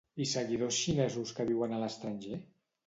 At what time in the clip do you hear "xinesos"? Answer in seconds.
0.85-1.37